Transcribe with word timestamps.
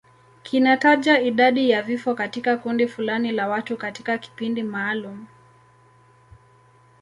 Kinataja 0.43 1.21
idadi 1.21 1.69
ya 1.69 1.81
vifo 1.83 2.15
katika 2.15 2.57
kundi 2.57 2.87
fulani 2.87 3.31
la 3.31 3.47
watu 3.47 3.77
katika 3.77 4.17
kipindi 4.17 4.63
maalum. 4.63 5.27